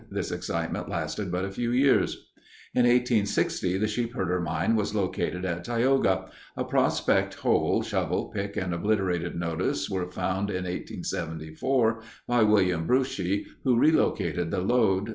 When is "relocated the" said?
13.77-14.61